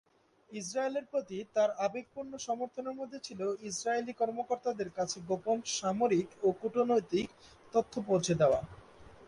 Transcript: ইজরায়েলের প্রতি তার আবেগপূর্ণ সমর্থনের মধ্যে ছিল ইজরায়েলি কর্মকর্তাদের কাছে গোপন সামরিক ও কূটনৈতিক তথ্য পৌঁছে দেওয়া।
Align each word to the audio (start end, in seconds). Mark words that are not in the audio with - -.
ইজরায়েলের 0.49 1.05
প্রতি 1.11 1.37
তার 1.55 1.69
আবেগপূর্ণ 1.85 2.31
সমর্থনের 2.47 2.97
মধ্যে 2.99 3.19
ছিল 3.23 3.39
ইজরায়েলি 3.69 4.13
কর্মকর্তাদের 4.13 4.89
কাছে 4.97 5.17
গোপন 5.29 5.57
সামরিক 5.77 6.27
ও 6.43 6.47
কূটনৈতিক 6.61 7.27
তথ্য 7.73 7.93
পৌঁছে 8.07 8.33
দেওয়া। 8.41 8.59